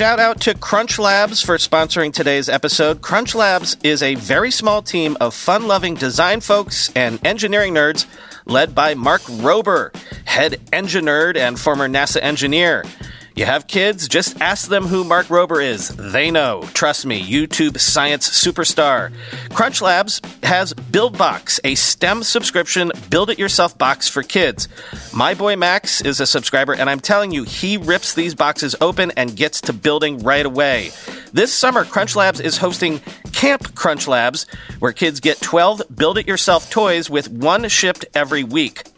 Shout 0.00 0.18
out 0.18 0.40
to 0.40 0.54
Crunch 0.54 0.98
Labs 0.98 1.42
for 1.42 1.58
sponsoring 1.58 2.10
today's 2.10 2.48
episode. 2.48 3.02
Crunch 3.02 3.34
Labs 3.34 3.76
is 3.82 4.02
a 4.02 4.14
very 4.14 4.50
small 4.50 4.80
team 4.80 5.14
of 5.20 5.34
fun 5.34 5.66
loving 5.66 5.94
design 5.94 6.40
folks 6.40 6.90
and 6.96 7.20
engineering 7.22 7.74
nerds 7.74 8.06
led 8.46 8.74
by 8.74 8.94
Mark 8.94 9.20
Rober, 9.20 9.94
head 10.24 10.58
engine 10.72 11.04
nerd 11.04 11.36
and 11.36 11.60
former 11.60 11.86
NASA 11.86 12.16
engineer. 12.22 12.86
You 13.36 13.46
have 13.46 13.68
kids? 13.68 14.08
Just 14.08 14.40
ask 14.40 14.68
them 14.68 14.86
who 14.86 15.04
Mark 15.04 15.26
Rober 15.26 15.64
is. 15.64 15.88
They 15.88 16.30
know. 16.30 16.68
Trust 16.74 17.06
me, 17.06 17.22
YouTube 17.22 17.78
science 17.78 18.28
superstar. 18.28 19.12
Crunch 19.54 19.80
Labs 19.80 20.20
has 20.42 20.74
BuildBox, 20.74 21.60
a 21.62 21.74
STEM 21.76 22.24
subscription 22.24 22.90
build 23.08 23.30
it 23.30 23.38
yourself 23.38 23.78
box 23.78 24.08
for 24.08 24.22
kids. 24.22 24.68
My 25.14 25.34
boy 25.34 25.54
Max 25.56 26.00
is 26.00 26.20
a 26.20 26.26
subscriber, 26.26 26.74
and 26.74 26.90
I'm 26.90 27.00
telling 27.00 27.30
you, 27.30 27.44
he 27.44 27.76
rips 27.76 28.14
these 28.14 28.34
boxes 28.34 28.74
open 28.80 29.12
and 29.12 29.36
gets 29.36 29.60
to 29.62 29.72
building 29.72 30.18
right 30.18 30.44
away. 30.44 30.90
This 31.32 31.54
summer, 31.54 31.84
Crunch 31.84 32.16
Labs 32.16 32.40
is 32.40 32.56
hosting 32.56 32.98
Camp 33.32 33.74
Crunch 33.76 34.08
Labs, 34.08 34.46
where 34.80 34.92
kids 34.92 35.20
get 35.20 35.40
12 35.40 35.82
build 35.94 36.18
it 36.18 36.26
yourself 36.26 36.68
toys 36.70 37.08
with 37.08 37.30
one 37.30 37.68
shipped 37.68 38.04
every 38.12 38.42
week. 38.42 38.89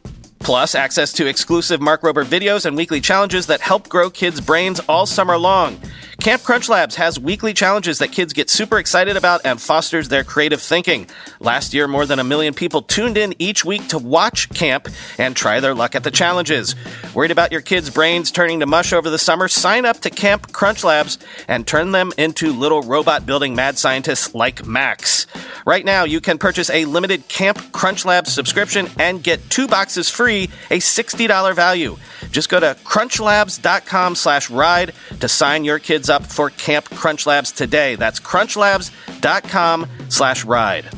Plus, 0.43 0.75
access 0.75 1.13
to 1.13 1.27
exclusive 1.27 1.81
Mark 1.81 2.03
Rober 2.03 2.25
videos 2.25 2.67
and 2.67 2.77
weekly 2.77 3.01
challenges 3.01 3.47
that 3.47 3.61
help 3.61 3.89
grow 3.89 4.11
kids' 4.11 4.41
brains 4.41 4.81
all 4.81 5.07
summer 5.07 5.39
long. 5.39 5.81
Camp 6.23 6.43
Crunch 6.45 6.69
Labs 6.69 6.95
has 6.95 7.19
weekly 7.19 7.53
challenges 7.53 7.99
that 7.99 8.13
kids 8.13 8.33
get 8.33 8.49
super 8.49 8.79
excited 8.79 9.17
about 9.17 9.41
and 9.45 9.61
fosters 9.61 10.09
their 10.09 10.23
creative 10.23 10.63
thinking. 10.63 11.09
Last 11.41 11.75
year, 11.75 11.89
more 11.89 12.07
than 12.07 12.21
a 12.21 12.25
million 12.25 12.55
people 12.55 12.83
tuned 12.83 13.19
in 13.19 13.35
each 13.41 13.65
week 13.65 13.89
to 13.89 13.99
watch 13.99 14.49
camp 14.51 14.89
and 15.19 15.35
try 15.35 15.59
their 15.59 15.75
luck 15.75 15.97
at 15.97 16.05
the 16.05 16.13
challenges. 16.13 16.77
Worried 17.13 17.33
about 17.33 17.51
your 17.51 17.61
kids' 17.61 17.91
brains 17.91 18.31
turning 18.31 18.61
to 18.61 18.67
mush 18.67 18.93
over 18.93 19.11
the 19.11 19.19
summer? 19.19 19.49
Sign 19.49 19.85
up 19.85 19.99
to 20.01 20.11
Camp 20.11 20.53
Crunch 20.53 20.85
Labs 20.85 21.19
and 21.49 21.67
turn 21.67 21.91
them 21.91 22.13
into 22.17 22.53
little 22.53 22.83
robot 22.83 23.27
building 23.27 23.57
mad 23.57 23.77
scientists 23.77 24.33
like 24.33 24.65
Max. 24.65 25.27
Right 25.67 25.85
now, 25.85 26.05
you 26.05 26.21
can 26.21 26.39
purchase 26.39 26.71
a 26.71 26.85
limited 26.85 27.27
Camp 27.27 27.73
Crunch 27.73 28.05
Labs 28.05 28.33
subscription 28.33 28.89
and 28.97 29.25
get 29.25 29.51
two 29.51 29.67
boxes 29.67 30.09
free, 30.09 30.32
a 30.71 30.79
$60 30.79 31.55
value. 31.55 31.97
Just 32.31 32.49
go 32.49 32.61
to 32.61 32.77
crunchlabs.com 32.85 34.15
slash 34.15 34.51
ride 34.51 34.93
to 35.21 35.29
sign 35.29 35.65
your 35.65 35.79
kids 35.79 36.09
up 36.11 36.27
for 36.27 36.51
Camp 36.51 36.87
Crunch 36.87 37.27
Labs 37.27 37.53
today. 37.53 37.95
That's 37.97 38.21
crunchlabs.com 38.21 39.87
slash 40.09 40.45
ride. 40.45 40.89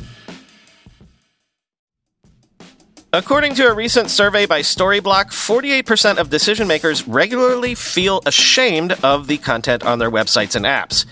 According 3.15 3.55
to 3.55 3.67
a 3.67 3.73
recent 3.73 4.09
survey 4.09 4.45
by 4.45 4.59
Storyblok, 4.59 5.27
48% 5.27 6.17
of 6.17 6.29
decision 6.29 6.67
makers 6.67 7.07
regularly 7.07 7.73
feel 7.73 8.21
ashamed 8.25 8.91
of 9.03 9.27
the 9.27 9.37
content 9.37 9.85
on 9.85 9.99
their 9.99 10.11
websites 10.11 10.53
and 10.53 10.65
apps. 10.65 11.05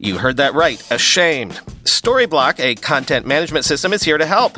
You 0.00 0.18
heard 0.18 0.36
that 0.36 0.54
right, 0.54 0.80
ashamed. 0.92 1.60
Storyblok, 1.82 2.60
a 2.60 2.76
content 2.76 3.26
management 3.26 3.64
system, 3.64 3.92
is 3.92 4.04
here 4.04 4.16
to 4.16 4.26
help. 4.26 4.52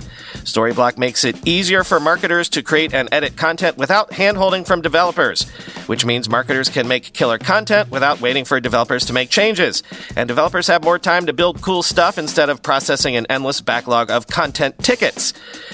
Storyblok 0.44 0.98
makes 0.98 1.24
it 1.24 1.48
easier 1.48 1.82
for 1.82 1.98
marketers 1.98 2.50
to 2.50 2.62
create 2.62 2.92
and 2.92 3.08
edit 3.10 3.38
content 3.38 3.78
without 3.78 4.10
handholding 4.10 4.66
from 4.66 4.82
developers, 4.82 5.48
which 5.86 6.04
means 6.04 6.28
marketers 6.28 6.68
can 6.68 6.86
make 6.86 7.14
killer 7.14 7.38
content 7.38 7.90
without 7.90 8.20
waiting 8.20 8.44
for 8.44 8.60
developers 8.60 9.06
to 9.06 9.14
make 9.14 9.30
changes. 9.30 9.82
And 10.14 10.28
developers 10.28 10.66
have 10.66 10.84
more 10.84 10.98
time 10.98 11.24
to 11.24 11.32
build 11.32 11.62
cool 11.62 11.82
stuff 11.82 12.18
instead 12.18 12.50
of 12.50 12.62
processing 12.62 13.16
an 13.16 13.26
endless 13.30 13.62
backlog 13.62 14.10
of 14.10 14.26
content 14.26 14.78
tickets. 14.78 15.32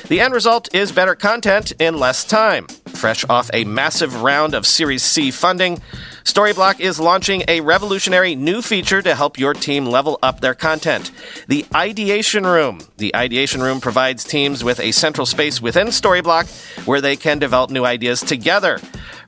The 0.09 0.21
end 0.21 0.33
result 0.33 0.73
is 0.73 0.93
better 0.93 1.17
content 1.17 1.73
in 1.81 1.99
less 1.99 2.25
time. 2.25 2.69
Fresh 2.87 3.25
off 3.29 3.51
a 3.53 3.65
massive 3.65 4.23
round 4.23 4.55
of 4.55 4.65
Series 4.65 5.03
C 5.03 5.33
funding, 5.33 5.83
Storyblok 6.27 6.81
is 6.81 6.99
launching 6.99 7.45
a 7.47 7.61
revolutionary 7.61 8.35
new 8.35 8.61
feature 8.61 9.01
to 9.01 9.15
help 9.15 9.39
your 9.39 9.55
team 9.55 9.87
level 9.87 10.19
up 10.25 10.41
their 10.41 10.57
content 10.57 11.13
the 11.47 11.65
Ideation 11.73 12.45
Room. 12.45 12.81
The 12.97 13.15
Ideation 13.15 13.63
Room 13.63 13.81
provides 13.81 14.25
teams 14.25 14.65
with 14.65 14.81
a 14.81 14.91
central 14.91 15.25
space 15.25 15.63
within 15.63 15.87
Storyblok 15.87 16.49
where 16.85 17.01
they 17.01 17.15
can 17.15 17.39
develop 17.39 17.71
new 17.71 17.85
ideas 17.85 18.23
together. 18.23 18.79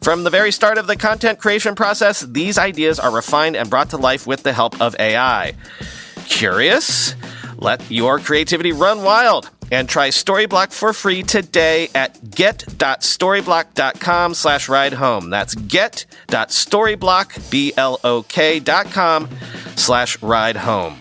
From 0.02 0.25
the 0.25 0.31
very 0.31 0.50
start 0.50 0.76
of 0.76 0.88
the 0.88 0.97
content 0.97 1.38
creation 1.38 1.76
process, 1.76 2.23
these 2.23 2.59
ideas 2.59 2.99
are 2.99 3.14
refined 3.14 3.55
and 3.55 3.71
brought 3.71 3.90
to 3.90 3.97
life 3.97 4.26
with 4.26 4.43
the 4.43 4.52
help 4.52 4.78
of 4.81 4.97
AI. 4.99 5.55
Curious? 6.26 7.14
Let 7.59 7.88
your 7.88 8.19
creativity 8.19 8.73
run 8.73 9.05
wild 9.05 9.50
and 9.70 9.88
try 9.88 10.08
Storyblok 10.08 10.72
for 10.72 10.92
free 10.92 11.22
today 11.22 11.88
at 11.94 12.30
get.storyblok.com 12.30 14.34
slash 14.34 14.68
ride 14.68 14.94
home. 14.94 15.30
That's 15.30 15.54
get.storyblok, 15.54 17.50
B-L-O-K 17.50 18.60
dot 18.60 18.87
com 18.87 19.28
slash 19.76 20.20
ride 20.22 20.56
home. 20.56 20.98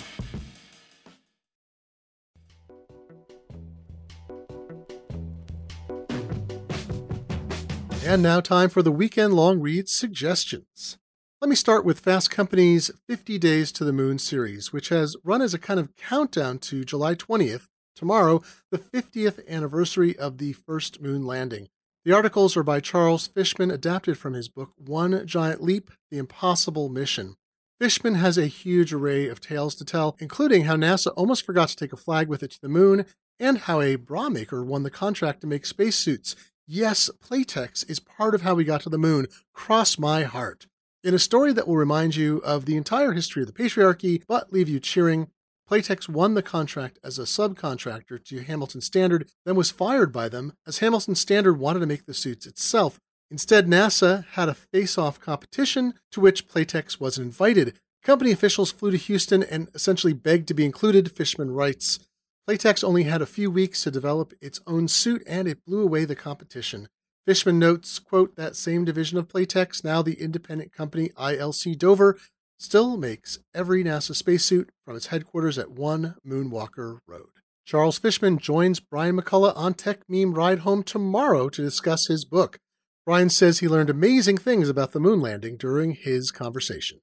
And 8.08 8.24
now, 8.24 8.40
time 8.40 8.70
for 8.70 8.82
the 8.82 8.90
weekend 8.90 9.34
long 9.34 9.60
read 9.60 9.90
suggestions. 9.90 10.98
Let 11.42 11.50
me 11.50 11.58
start 11.58 11.84
with 11.84 12.00
Fast 12.00 12.32
Company's 12.32 12.90
50 13.06 13.38
Days 13.38 13.70
to 13.74 13.84
the 13.84 13.92
Moon 13.92 14.18
series, 14.18 14.72
which 14.72 14.88
has 14.90 15.18
run 15.26 15.42
as 15.42 15.54
a 15.54 15.60
kind 15.60 15.78
of 15.78 15.94
countdown 15.98 16.60
to 16.60 16.86
July 16.86 17.16
20th, 17.16 17.68
tomorrow, 17.98 18.42
the 18.72 18.78
50th 18.78 19.46
anniversary 19.50 20.18
of 20.18 20.38
the 20.38 20.54
first 20.54 21.02
moon 21.02 21.26
landing. 21.26 21.68
The 22.06 22.14
articles 22.14 22.56
are 22.56 22.64
by 22.64 22.80
Charles 22.80 23.28
Fishman, 23.28 23.72
adapted 23.72 24.18
from 24.18 24.34
his 24.34 24.48
book 24.48 24.72
One 24.78 25.26
Giant 25.28 25.62
Leap 25.62 25.92
The 26.10 26.18
Impossible 26.18 26.88
Mission. 26.88 27.36
Fishman 27.82 28.16
has 28.16 28.38
a 28.38 28.48
huge 28.48 28.94
array 28.94 29.28
of 29.28 29.42
tales 29.42 29.76
to 29.76 29.86
tell, 29.86 30.16
including 30.20 30.64
how 30.64 30.76
NASA 30.76 31.12
almost 31.18 31.46
forgot 31.46 31.70
to 31.70 31.76
take 31.76 31.92
a 31.92 31.98
flag 31.98 32.28
with 32.30 32.42
it 32.44 32.52
to 32.52 32.62
the 32.62 32.70
moon, 32.70 33.06
and 33.40 33.58
how 33.60 33.82
a 33.82 33.98
bra 33.98 34.30
maker 34.30 34.64
won 34.64 34.84
the 34.84 34.90
contract 34.90 35.42
to 35.42 35.48
make 35.48 35.66
spacesuits 35.66 36.36
Yes, 36.70 37.10
Playtex 37.24 37.90
is 37.90 38.02
part 38.02 38.36
of 38.36 38.42
how 38.42 38.54
we 38.54 38.66
got 38.66 38.82
to 38.82 38.90
the 38.90 38.98
moon. 38.98 39.28
Cross 39.54 39.98
my 39.98 40.24
heart. 40.24 40.68
In 41.02 41.14
a 41.14 41.20
story 41.20 41.54
that 41.54 41.66
will 41.66 41.78
remind 41.78 42.18
you 42.18 42.40
of 42.40 42.66
the 42.66 42.76
entire 42.76 43.14
history 43.14 43.42
of 43.42 43.48
the 43.48 43.54
patriarchy, 43.54 44.22
but 44.28 44.52
leave 44.52 44.68
you 44.68 44.82
cheering, 44.82 45.30
Playtex 45.70 46.08
won 46.08 46.34
the 46.34 46.42
contract 46.42 46.98
as 47.04 47.20
a 47.20 47.24
subcontractor 47.24 48.24
to 48.24 48.44
Hamilton 48.44 48.80
Standard, 48.82 49.30
then 49.46 49.56
was 49.56 49.70
fired 49.70 50.14
by 50.14 50.30
them 50.30 50.54
as 50.66 50.80
Hamilton 50.80 51.16
Standard 51.16 51.60
wanted 51.60 51.82
to 51.82 51.86
make 51.86 52.06
the 52.06 52.14
suits 52.14 52.46
itself. 52.46 53.00
Instead, 53.30 53.68
NASA 53.68 54.26
had 54.32 54.48
a 54.48 54.54
face 54.54 54.98
off 54.98 55.20
competition 55.20 55.94
to 56.12 56.22
which 56.22 56.48
Playtex 56.48 57.00
wasn't 57.00 57.26
invited. 57.26 57.78
Company 58.02 58.32
officials 58.32 58.72
flew 58.72 58.92
to 58.92 58.98
Houston 58.98 59.44
and 59.44 59.68
essentially 59.74 60.14
begged 60.14 60.48
to 60.48 60.54
be 60.54 60.64
included, 60.64 61.12
Fishman 61.12 61.52
writes. 61.52 62.00
Playtex 62.48 62.82
only 62.82 63.04
had 63.04 63.22
a 63.22 63.26
few 63.26 63.52
weeks 63.52 63.84
to 63.84 63.92
develop 63.92 64.34
its 64.40 64.62
own 64.66 64.88
suit 64.88 65.22
and 65.28 65.50
it 65.50 65.66
blew 65.66 65.84
away 65.84 66.06
the 66.06 66.16
competition. 66.16 66.88
Fishman 67.26 67.60
notes, 67.60 68.00
quote, 68.00 68.38
that 68.38 68.56
same 68.56 68.86
division 68.86 69.18
of 69.18 69.28
Playtex, 69.28 69.84
now 69.84 70.02
the 70.02 70.22
independent 70.22 70.72
company 70.72 71.10
ILC 71.18 71.78
Dover, 71.78 72.18
still 72.58 72.98
makes 72.98 73.40
every 73.54 73.84
NASA 73.84 74.16
spacesuit 74.16 74.70
from 74.86 74.96
its 74.96 75.08
headquarters 75.08 75.58
at 75.58 75.72
1 75.72 76.16
Moonwalker 76.26 77.00
Road. 77.08 77.30
Charles 77.66 78.00
Fishman 78.00 78.38
joins 78.38 78.80
Brian 78.80 79.20
McCullough 79.20 79.56
on 79.56 79.74
Techmeme 79.74 80.36
Ride 80.36 80.60
Home 80.60 80.84
tomorrow 80.84 81.50
to 81.50 81.62
discuss 81.62 82.08
his 82.08 82.26
book. 82.26 82.60
Brian 83.06 83.30
says 83.30 83.60
he 83.60 83.68
learned 83.68 83.90
amazing 83.90 84.38
things 84.38 84.70
about 84.70 84.92
the 84.92 85.00
moon 85.00 85.22
landing 85.22 85.58
during 85.58 85.92
his 85.92 86.32
conversation. 86.32 87.00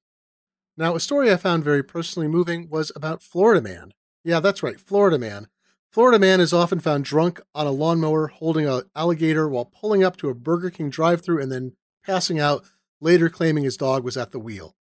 Now, 0.77 0.97
a 0.97 1.01
story 1.01 1.33
I 1.33 1.37
found 1.37 1.65
very 1.65 1.83
personally 1.83 2.29
moving 2.29 2.69
was 2.69 2.91
about 2.97 3.23
Florida 3.23 3.61
Man, 3.61 3.93
yeah, 4.25 4.41
that's 4.41 4.63
right, 4.63 4.81
Florida 4.81 5.19
man. 5.19 5.49
Florida 5.93 6.19
man 6.19 6.41
is 6.41 6.53
often 6.53 6.81
found 6.81 7.05
drunk 7.05 7.41
on 7.55 7.67
a 7.67 7.71
lawnmower 7.71 8.29
holding 8.29 8.67
an 8.67 8.83
alligator 8.97 9.49
while 9.49 9.67
pulling 9.67 10.03
up 10.03 10.17
to 10.17 10.31
a 10.31 10.35
Burger 10.35 10.71
King 10.71 10.89
drive 10.89 11.23
through 11.23 11.43
and 11.43 11.53
then 11.53 11.73
passing 12.05 12.41
out, 12.41 12.65
later 13.01 13.29
claiming 13.29 13.65
his 13.65 13.77
dog 13.77 14.03
was 14.03 14.17
at 14.17 14.33
the 14.33 14.39
wheel. 14.39 14.75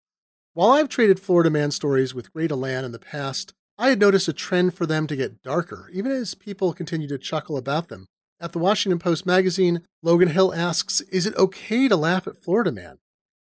While 0.55 0.69
I've 0.69 0.87
traded 0.87 1.19
Florida 1.19 1.49
man 1.49 1.71
stories 1.71 2.13
with 2.13 2.31
great 2.31 2.51
elan 2.51 2.85
in 2.85 2.91
the 2.91 2.99
past, 2.99 3.55
I 3.75 3.89
had 3.89 3.99
noticed 3.99 4.27
a 4.27 4.33
trend 4.33 4.75
for 4.75 4.85
them 4.85 5.07
to 5.07 5.15
get 5.15 5.41
darker, 5.41 5.89
even 5.91 6.11
as 6.11 6.35
people 6.35 6.73
continue 6.73 7.07
to 7.07 7.17
chuckle 7.17 7.57
about 7.57 7.87
them. 7.87 8.05
At 8.39 8.51
the 8.51 8.59
Washington 8.59 8.99
Post 8.99 9.25
magazine, 9.25 9.81
Logan 10.03 10.27
Hill 10.27 10.53
asks, 10.53 11.01
Is 11.01 11.25
it 11.25 11.35
okay 11.37 11.87
to 11.87 11.95
laugh 11.95 12.27
at 12.27 12.37
Florida 12.37 12.71
Man? 12.71 12.99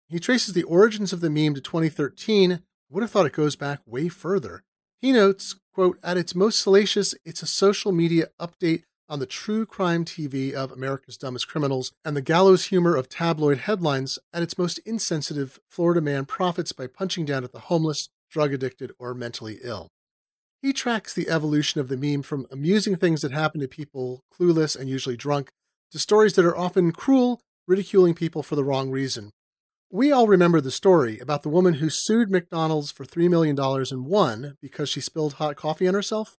He 0.09 0.17
traces 0.17 0.55
the 0.55 0.63
origins 0.63 1.13
of 1.13 1.21
the 1.21 1.29
meme 1.29 1.53
to 1.53 1.61
2013. 1.61 2.63
Would 2.89 3.01
have 3.01 3.11
thought 3.11 3.27
it 3.27 3.33
goes 3.33 3.55
back 3.55 3.81
way 3.85 4.09
further. 4.09 4.63
He 4.99 5.11
notes, 5.11 5.55
quote, 5.71 5.99
at 6.03 6.17
its 6.17 6.33
most 6.33 6.61
salacious, 6.61 7.13
it's 7.23 7.43
a 7.43 7.47
social 7.47 7.91
media 7.91 8.29
update 8.39 8.85
on 9.09 9.19
the 9.19 9.25
true 9.25 9.65
crime 9.65 10.05
TV 10.05 10.53
of 10.53 10.71
America's 10.71 11.17
Dumbest 11.17 11.47
Criminals 11.47 11.91
and 12.03 12.15
the 12.15 12.21
gallows 12.21 12.65
humor 12.65 12.95
of 12.95 13.09
tabloid 13.09 13.59
headlines. 13.59 14.19
At 14.33 14.43
its 14.43 14.57
most 14.57 14.79
insensitive, 14.79 15.59
Florida 15.67 16.01
man 16.01 16.25
profits 16.25 16.71
by 16.71 16.87
punching 16.87 17.25
down 17.25 17.43
at 17.43 17.51
the 17.51 17.59
homeless, 17.59 18.09
drug 18.29 18.53
addicted, 18.53 18.91
or 18.97 19.13
mentally 19.13 19.59
ill. 19.63 19.89
He 20.61 20.71
tracks 20.71 21.13
the 21.13 21.29
evolution 21.29 21.81
of 21.81 21.89
the 21.89 21.97
meme 21.97 22.23
from 22.23 22.47
amusing 22.49 22.95
things 22.95 23.21
that 23.21 23.31
happen 23.31 23.59
to 23.59 23.67
people 23.67 24.21
clueless 24.33 24.79
and 24.79 24.89
usually 24.89 25.17
drunk 25.17 25.49
to 25.91 25.99
stories 25.99 26.33
that 26.33 26.45
are 26.45 26.57
often 26.57 26.91
cruel, 26.91 27.41
ridiculing 27.67 28.13
people 28.13 28.43
for 28.43 28.55
the 28.55 28.63
wrong 28.63 28.89
reason. 28.89 29.31
We 29.91 30.11
all 30.11 30.25
remember 30.25 30.59
the 30.59 30.71
story 30.71 31.19
about 31.19 31.43
the 31.43 31.49
woman 31.49 31.75
who 31.75 31.89
sued 31.89 32.31
McDonald's 32.31 32.91
for 32.91 33.05
$3 33.05 33.29
million 33.29 33.59
and 33.59 34.05
won 34.05 34.57
because 34.59 34.89
she 34.89 35.01
spilled 35.01 35.33
hot 35.33 35.55
coffee 35.55 35.87
on 35.87 35.93
herself. 35.93 36.37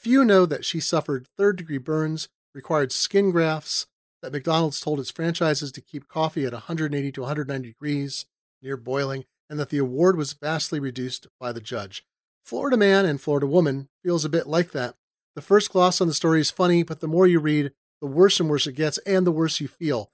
Few 0.00 0.24
know 0.24 0.46
that 0.46 0.64
she 0.64 0.80
suffered 0.80 1.28
third 1.36 1.58
degree 1.58 1.76
burns, 1.76 2.30
required 2.54 2.90
skin 2.90 3.30
grafts, 3.30 3.86
that 4.22 4.32
McDonald's 4.32 4.80
told 4.80 4.98
its 4.98 5.10
franchises 5.10 5.70
to 5.72 5.82
keep 5.82 6.08
coffee 6.08 6.46
at 6.46 6.54
180 6.54 7.12
to 7.12 7.20
190 7.20 7.68
degrees, 7.68 8.24
near 8.62 8.78
boiling, 8.78 9.26
and 9.50 9.60
that 9.60 9.68
the 9.68 9.76
award 9.76 10.16
was 10.16 10.32
vastly 10.32 10.80
reduced 10.80 11.26
by 11.38 11.52
the 11.52 11.60
judge. 11.60 12.02
Florida 12.42 12.78
Man 12.78 13.04
and 13.04 13.20
Florida 13.20 13.46
Woman 13.46 13.90
feels 14.02 14.24
a 14.24 14.30
bit 14.30 14.46
like 14.46 14.70
that. 14.70 14.94
The 15.34 15.42
first 15.42 15.70
gloss 15.70 16.00
on 16.00 16.08
the 16.08 16.14
story 16.14 16.40
is 16.40 16.50
funny, 16.50 16.82
but 16.82 17.00
the 17.00 17.06
more 17.06 17.26
you 17.26 17.38
read, 17.38 17.72
the 18.00 18.06
worse 18.06 18.40
and 18.40 18.48
worse 18.48 18.66
it 18.66 18.72
gets, 18.72 18.96
and 18.98 19.26
the 19.26 19.32
worse 19.32 19.60
you 19.60 19.68
feel. 19.68 20.10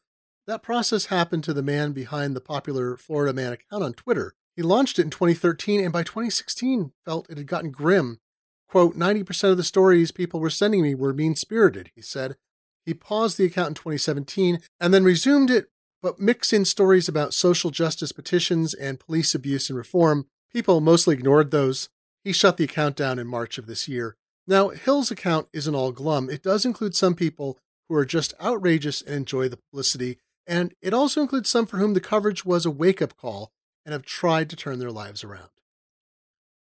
That 0.49 0.65
process 0.65 1.07
happened 1.07 1.45
to 1.45 1.55
the 1.55 1.63
man 1.63 1.93
behind 1.93 2.35
the 2.35 2.41
popular 2.41 2.97
Florida 2.97 3.33
Man 3.33 3.53
account 3.53 3.85
on 3.85 3.93
Twitter. 3.93 4.35
He 4.57 4.63
launched 4.63 4.99
it 4.99 5.03
in 5.03 5.11
2013 5.11 5.81
and 5.81 5.93
by 5.93 6.03
2016 6.03 6.91
felt 7.05 7.31
it 7.31 7.39
had 7.39 7.47
gotten 7.47 7.71
grim. 7.71 8.19
Quote, 8.69 8.97
90% 8.97 9.51
of 9.51 9.57
the 9.57 9.65
stories 9.65 10.11
people 10.11 10.41
were 10.41 10.51
sending 10.51 10.83
me 10.83 10.95
were 10.95 11.13
mean 11.13 11.37
spirited, 11.37 11.91
he 11.95 12.03
said. 12.03 12.37
He 12.85 12.95
paused 12.95 13.39
the 13.39 13.45
account 13.45 13.69
in 13.69 13.75
2017 13.75 14.61
and 14.81 14.93
then 14.93 15.05
resumed 15.05 15.51
it, 15.51 15.71
but 16.03 16.21
mixed 16.21 16.53
in 16.53 16.65
stories 16.65 17.09
about 17.09 17.35
social 17.35 17.71
justice 17.71 18.13
petitions 18.13 18.75
and 18.75 19.01
police 19.01 19.35
abuse 19.35 19.71
and 19.71 19.77
reform. 19.77 20.27
People 20.53 20.81
mostly 20.81 21.15
ignored 21.15 21.51
those. 21.51 21.89
He 22.25 22.33
shut 22.33 22.57
the 22.57 22.65
account 22.65 22.97
down 22.97 23.19
in 23.19 23.27
March 23.27 23.59
of 23.59 23.67
this 23.67 23.89
year. 23.89 24.17
Now, 24.47 24.69
Hill's 24.69 25.11
account 25.11 25.49
isn't 25.53 25.75
all 25.75 25.93
glum. 25.93 26.31
It 26.31 26.43
does 26.43 26.65
include 26.65 26.95
some 26.95 27.15
people 27.15 27.59
who 27.89 27.97
are 27.97 28.05
just 28.05 28.35
outrageous 28.41 29.03
and 29.03 29.15
enjoy 29.15 29.49
the 29.49 29.59
publicity, 29.59 30.19
and 30.47 30.75
it 30.81 30.95
also 30.95 31.21
includes 31.21 31.49
some 31.49 31.67
for 31.67 31.79
whom 31.79 31.95
the 31.95 32.01
coverage 32.01 32.45
was 32.45 32.65
a 32.65 32.71
wake 32.71 33.03
up 33.03 33.17
call 33.17 33.53
and 33.85 33.93
have 33.93 34.05
tried 34.05 34.51
to 34.51 34.57
turn 34.57 34.79
their 34.79 34.91
lives 34.91 35.25
around. 35.25 35.51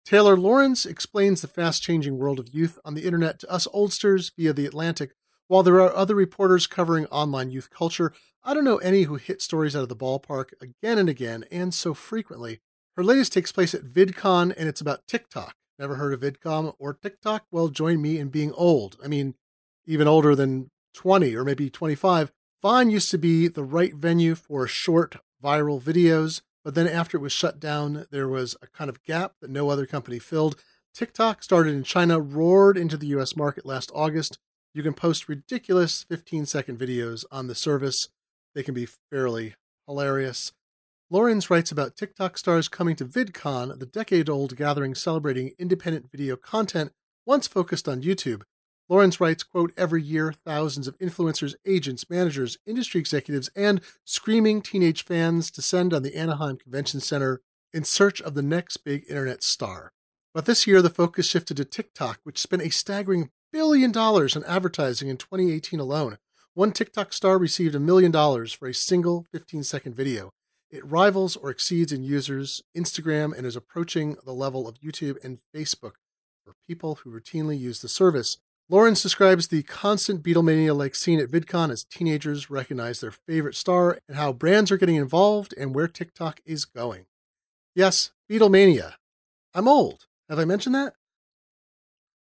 Taylor 0.06 0.36
Lorenz 0.36 0.86
explains 0.86 1.40
the 1.40 1.48
fast 1.48 1.82
changing 1.82 2.16
world 2.16 2.38
of 2.38 2.54
youth 2.54 2.78
on 2.84 2.94
the 2.94 3.04
internet 3.04 3.40
to 3.40 3.50
us 3.50 3.66
oldsters 3.74 4.30
via 4.36 4.52
The 4.52 4.64
Atlantic. 4.64 5.10
While 5.48 5.64
there 5.64 5.80
are 5.80 5.92
other 5.92 6.14
reporters 6.14 6.68
covering 6.68 7.06
online 7.06 7.50
youth 7.50 7.70
culture, 7.70 8.12
I 8.44 8.54
don't 8.54 8.62
know 8.62 8.76
any 8.76 9.02
who 9.02 9.16
hit 9.16 9.42
stories 9.42 9.74
out 9.74 9.82
of 9.82 9.88
the 9.88 9.96
ballpark 9.96 10.50
again 10.62 10.98
and 10.98 11.08
again 11.08 11.44
and 11.50 11.74
so 11.74 11.92
frequently. 11.92 12.60
Her 12.96 13.02
latest 13.02 13.32
takes 13.32 13.50
place 13.50 13.74
at 13.74 13.82
VidCon 13.82 14.54
and 14.56 14.68
it's 14.68 14.80
about 14.80 15.08
TikTok. 15.08 15.56
Never 15.76 15.96
heard 15.96 16.12
of 16.12 16.20
VidCon 16.20 16.74
or 16.78 16.94
TikTok? 16.94 17.46
Well, 17.50 17.66
join 17.66 18.00
me 18.00 18.20
in 18.20 18.28
being 18.28 18.52
old. 18.52 18.96
I 19.04 19.08
mean, 19.08 19.34
even 19.86 20.06
older 20.06 20.36
than 20.36 20.70
20 20.94 21.34
or 21.34 21.42
maybe 21.42 21.68
25. 21.68 22.30
Vine 22.62 22.90
used 22.90 23.10
to 23.10 23.18
be 23.18 23.48
the 23.48 23.64
right 23.64 23.92
venue 23.92 24.36
for 24.36 24.68
short 24.68 25.16
viral 25.42 25.82
videos. 25.82 26.42
But 26.66 26.74
then 26.74 26.88
after 26.88 27.16
it 27.16 27.20
was 27.20 27.30
shut 27.30 27.60
down, 27.60 28.06
there 28.10 28.26
was 28.26 28.56
a 28.60 28.66
kind 28.66 28.90
of 28.90 29.04
gap 29.04 29.34
that 29.40 29.50
no 29.50 29.70
other 29.70 29.86
company 29.86 30.18
filled. 30.18 30.56
TikTok 30.92 31.44
started 31.44 31.72
in 31.72 31.84
China, 31.84 32.18
roared 32.18 32.76
into 32.76 32.96
the 32.96 33.06
US 33.18 33.36
market 33.36 33.64
last 33.64 33.92
August. 33.94 34.40
You 34.74 34.82
can 34.82 34.92
post 34.92 35.28
ridiculous 35.28 36.02
15 36.02 36.44
second 36.44 36.76
videos 36.76 37.24
on 37.30 37.46
the 37.46 37.54
service. 37.54 38.08
They 38.52 38.64
can 38.64 38.74
be 38.74 38.88
fairly 39.12 39.54
hilarious. 39.86 40.52
Lorenz 41.08 41.48
writes 41.50 41.70
about 41.70 41.94
TikTok 41.94 42.36
stars 42.36 42.66
coming 42.66 42.96
to 42.96 43.04
VidCon, 43.04 43.78
the 43.78 43.86
decade 43.86 44.28
old 44.28 44.56
gathering 44.56 44.96
celebrating 44.96 45.52
independent 45.60 46.10
video 46.10 46.34
content 46.34 46.90
once 47.24 47.46
focused 47.46 47.88
on 47.88 48.02
YouTube. 48.02 48.42
Lorenz 48.88 49.20
writes, 49.20 49.42
quote, 49.42 49.72
every 49.76 50.02
year, 50.02 50.32
thousands 50.32 50.86
of 50.86 50.98
influencers, 50.98 51.54
agents, 51.66 52.08
managers, 52.08 52.56
industry 52.66 53.00
executives, 53.00 53.50
and 53.56 53.80
screaming 54.04 54.62
teenage 54.62 55.04
fans 55.04 55.50
descend 55.50 55.92
on 55.92 56.02
the 56.02 56.16
Anaheim 56.16 56.56
Convention 56.56 57.00
Center 57.00 57.40
in 57.72 57.82
search 57.82 58.22
of 58.22 58.34
the 58.34 58.42
next 58.42 58.78
big 58.78 59.04
internet 59.08 59.42
star. 59.42 59.92
But 60.32 60.44
this 60.44 60.66
year, 60.66 60.82
the 60.82 60.90
focus 60.90 61.26
shifted 61.26 61.56
to 61.56 61.64
TikTok, 61.64 62.20
which 62.22 62.38
spent 62.38 62.62
a 62.62 62.70
staggering 62.70 63.30
billion 63.52 63.90
dollars 63.90 64.36
on 64.36 64.44
advertising 64.44 65.08
in 65.08 65.16
2018 65.16 65.80
alone. 65.80 66.18
One 66.54 66.72
TikTok 66.72 67.12
star 67.12 67.38
received 67.38 67.74
a 67.74 67.80
million 67.80 68.12
dollars 68.12 68.52
for 68.52 68.68
a 68.68 68.74
single 68.74 69.26
15 69.32 69.64
second 69.64 69.94
video. 69.94 70.30
It 70.70 70.84
rivals 70.84 71.36
or 71.36 71.50
exceeds 71.50 71.92
in 71.92 72.02
users 72.02 72.62
Instagram 72.76 73.36
and 73.36 73.46
is 73.46 73.56
approaching 73.56 74.16
the 74.24 74.32
level 74.32 74.68
of 74.68 74.80
YouTube 74.80 75.22
and 75.24 75.38
Facebook 75.54 75.92
for 76.44 76.54
people 76.66 76.96
who 76.96 77.10
routinely 77.10 77.58
use 77.58 77.80
the 77.80 77.88
service. 77.88 78.38
Lorenz 78.68 79.00
describes 79.00 79.46
the 79.46 79.62
constant 79.62 80.24
Beatlemania 80.24 80.76
like 80.76 80.96
scene 80.96 81.20
at 81.20 81.30
VidCon 81.30 81.70
as 81.70 81.84
teenagers 81.84 82.50
recognize 82.50 83.00
their 83.00 83.12
favorite 83.12 83.54
star 83.54 84.00
and 84.08 84.16
how 84.16 84.32
brands 84.32 84.72
are 84.72 84.76
getting 84.76 84.96
involved 84.96 85.54
and 85.56 85.72
where 85.72 85.86
TikTok 85.86 86.40
is 86.44 86.64
going. 86.64 87.06
Yes, 87.76 88.10
Beatlemania. 88.28 88.94
I'm 89.54 89.68
old. 89.68 90.06
Have 90.28 90.40
I 90.40 90.44
mentioned 90.44 90.74
that? 90.74 90.94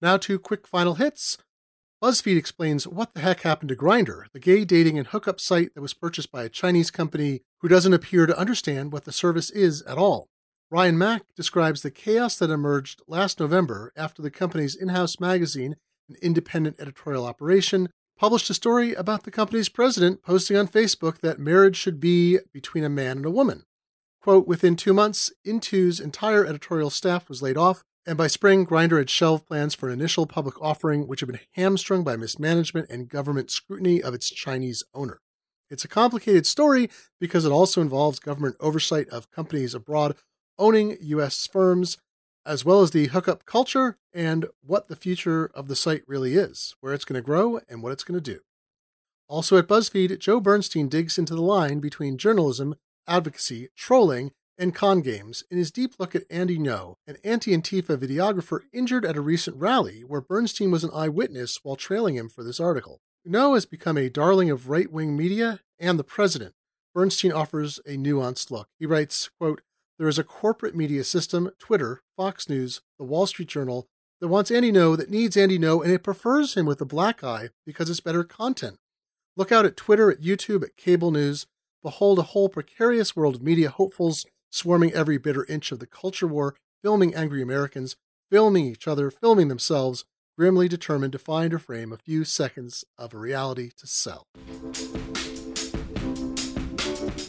Now 0.02 0.18
to 0.18 0.38
quick 0.38 0.68
final 0.68 0.96
hits. 0.96 1.38
BuzzFeed 2.04 2.38
explains 2.38 2.86
what 2.86 3.14
the 3.14 3.22
heck 3.22 3.42
happened 3.42 3.70
to 3.70 3.76
Grindr, 3.76 4.26
the 4.34 4.40
gay 4.40 4.66
dating 4.66 5.00
and 5.00 5.08
hookup 5.08 5.40
site 5.40 5.74
that 5.74 5.82
was 5.82 5.94
purchased 5.94 6.32
by 6.32 6.44
a 6.44 6.50
Chinese 6.50 6.92
company 6.92 7.42
who 7.62 7.68
doesn't 7.68 7.94
appear 7.94 8.26
to 8.26 8.38
understand 8.38 8.92
what 8.92 9.06
the 9.06 9.12
service 9.12 9.50
is 9.50 9.82
at 9.84 9.98
all. 9.98 10.28
Ryan 10.70 10.98
Mac 10.98 11.24
describes 11.36 11.82
the 11.82 11.90
chaos 11.90 12.38
that 12.38 12.52
emerged 12.52 13.02
last 13.08 13.40
November 13.40 13.94
after 13.96 14.22
the 14.22 14.30
company's 14.30 14.76
in 14.76 14.90
house 14.90 15.20
magazine 15.20 15.78
an 16.10 16.16
independent 16.22 16.78
editorial 16.80 17.26
operation, 17.26 17.90
published 18.18 18.50
a 18.50 18.54
story 18.54 18.94
about 18.94 19.24
the 19.24 19.32
company's 19.32 19.70
president 19.70 20.24
posting 20.24 20.58
on 20.58 20.68
Facebook 20.68 21.20
that 21.20 21.40
marriage 21.40 21.76
should 21.76 22.00
be 22.00 22.40
between 22.52 22.84
a 22.84 22.90
man 22.90 23.18
and 23.18 23.26
a 23.26 23.32
woman. 23.32 23.64
Quote, 24.22 24.48
within 24.48 24.76
two 24.76 24.94
months, 24.94 25.32
Into's 25.46 26.00
entire 26.00 26.46
editorial 26.46 26.90
staff 26.90 27.30
was 27.30 27.42
laid 27.42 27.58
off, 27.58 27.84
and 28.06 28.18
by 28.18 28.28
spring, 28.28 28.66
Grindr 28.66 28.98
had 28.98 29.10
shelved 29.10 29.46
plans 29.46 29.76
for 29.76 29.88
an 29.88 29.94
initial 29.94 30.26
public 30.26 30.60
offering, 30.62 31.08
which 31.08 31.20
had 31.20 31.28
been 31.28 31.40
hamstrung 31.54 32.04
by 32.04 32.16
mismanagement 32.16 32.90
and 32.90 33.10
government 33.10 33.52
scrutiny 33.52 34.02
of 34.02 34.14
its 34.14 34.30
Chinese 34.30 34.84
owner. 34.94 35.20
It's 35.70 35.86
a 35.86 35.90
complicated 35.90 36.46
story 36.46 36.90
because 37.20 37.46
it 37.46 37.52
also 37.52 37.82
involves 37.82 38.20
government 38.20 38.56
oversight 38.60 39.10
of 39.10 39.30
companies 39.32 39.74
abroad 39.74 40.16
owning 40.58 40.98
U.S. 41.02 41.48
firms 41.48 41.98
as 42.48 42.66
well 42.66 42.82
as 42.82 42.92
the 42.92 43.08
hookup 43.08 43.46
culture 43.46 43.98
and 44.14 44.48
what 44.62 44.88
the 44.88 44.96
future 44.96 45.52
of 45.54 45.68
the 45.68 45.76
site 45.76 46.04
really 46.08 46.36
is, 46.36 46.76
where 46.80 46.94
it's 46.94 47.06
going 47.06 47.22
to 47.22 47.26
grow, 47.26 47.60
and 47.70 47.84
what 47.84 47.92
it's 47.92 48.04
going 48.04 48.20
to 48.20 48.34
do. 48.34 48.40
Also 49.28 49.58
at 49.58 49.68
BuzzFeed, 49.68 50.18
Joe 50.20 50.40
Bernstein 50.40 50.88
digs 50.88 51.18
into 51.18 51.36
the 51.36 51.42
line 51.42 51.80
between 51.80 52.18
journalism, 52.18 52.76
advocacy, 53.08 53.68
trolling, 53.76 54.32
and 54.58 54.74
con 54.74 55.02
games 55.02 55.44
in 55.52 55.58
his 55.58 55.72
deep 55.72 55.94
look 56.00 56.16
at 56.16 56.24
Andy 56.30 56.58
Ngo, 56.58 56.96
an 57.06 57.18
anti 57.24 57.56
Antifa 57.56 57.98
videographer 57.98 58.62
injured 58.74 59.06
at 59.06 59.18
a 59.18 59.22
recent 59.22 59.58
rally 59.58 60.02
where 60.02 60.22
Bernstein 60.22 60.72
was 60.72 60.84
an 60.84 60.90
eyewitness 60.94 61.60
while 61.64 61.76
trailing 61.76 62.16
him 62.16 62.30
for 62.30 62.44
this 62.44 62.60
article. 62.60 63.02
Ngo 63.28 63.54
has 63.54 63.66
become 63.66 63.98
a 63.98 64.10
darling 64.10 64.50
of 64.50 64.70
right 64.70 64.92
wing 64.92 65.16
media 65.16 65.60
and 65.80 66.00
the 66.00 66.04
president. 66.04 66.56
Bernstein 66.96 67.32
offers 67.32 67.80
a 67.86 67.98
nuanced 67.98 68.50
look. 68.50 68.70
He 68.80 68.86
writes, 68.86 69.30
quote, 69.40 69.62
there 69.98 70.08
is 70.08 70.20
a 70.20 70.24
corporate 70.24 70.76
media 70.76 71.04
system, 71.04 71.52
Twitter, 71.60 72.02
Fox 72.16 72.48
News, 72.50 72.82
the 73.00 73.06
Wall 73.06 73.26
Street 73.26 73.48
Journal, 73.48 73.88
that 74.20 74.28
wants 74.28 74.52
Andy 74.52 74.72
Ngo, 74.72 74.98
that 74.98 75.10
needs 75.10 75.38
Andy 75.38 75.60
Ngo, 75.60 75.84
and 75.84 75.92
it 75.92 76.04
prefers 76.04 76.56
him 76.56 76.66
with 76.66 76.82
a 76.82 76.86
black 76.86 77.24
eye 77.24 77.50
because 77.66 77.90
it's 77.90 78.00
better 78.00 78.24
content. 78.24 78.78
Look 79.36 79.52
out 79.52 79.66
at 79.66 79.78
Twitter, 79.78 80.10
at 80.12 80.22
YouTube, 80.22 80.64
at 80.64 80.78
cable 80.78 81.12
news. 81.12 81.46
Behold 81.84 82.20
a 82.20 82.24
whole 82.24 82.50
precarious 82.50 83.16
world 83.16 83.36
of 83.36 83.44
media 83.44 83.70
hopefuls 83.70 84.26
swarming 84.50 84.94
every 84.94 85.18
bitter 85.18 85.46
inch 85.46 85.72
of 85.72 85.80
the 85.80 85.86
culture 85.86 86.28
war, 86.28 86.56
filming 86.82 87.14
angry 87.14 87.42
Americans, 87.42 87.96
filming 88.32 88.66
each 88.66 88.88
other, 88.88 89.12
filming 89.12 89.48
themselves, 89.48 90.06
grimly 90.38 90.68
determined 90.68 91.14
to 91.14 91.20
find 91.20 91.54
or 91.54 91.60
frame 91.60 91.92
a 91.92 91.98
few 91.98 92.24
seconds 92.24 92.84
of 92.98 93.14
a 93.14 93.18
reality 93.18 93.72
to 93.78 93.88
sell. 93.88 94.28